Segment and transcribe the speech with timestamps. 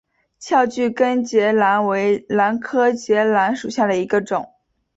[0.39, 4.49] 翘距根节兰为兰科节兰属下的一个种。